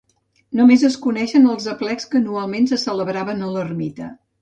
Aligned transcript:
Només 0.59 0.85
es 0.89 0.97
coneixen 1.03 1.45
els 1.53 1.69
aplecs 1.75 2.09
que 2.15 2.19
anualment 2.25 2.69
se 2.75 2.83
celebraven 2.89 3.45
a 3.51 3.55
l'ermita. 3.59 4.15